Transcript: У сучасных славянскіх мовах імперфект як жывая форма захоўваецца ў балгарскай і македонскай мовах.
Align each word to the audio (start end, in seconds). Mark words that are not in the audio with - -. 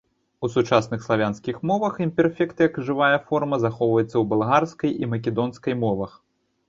У 0.45 0.49
сучасных 0.53 1.03
славянскіх 1.07 1.59
мовах 1.71 1.99
імперфект 2.05 2.63
як 2.67 2.79
жывая 2.89 3.19
форма 3.29 3.61
захоўваецца 3.67 4.13
ў 4.19 4.23
балгарскай 4.33 4.91
і 5.05 5.11
македонскай 5.13 5.73
мовах. 5.85 6.19